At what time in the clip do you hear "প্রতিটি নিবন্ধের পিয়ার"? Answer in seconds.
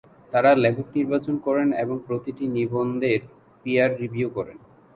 2.07-3.89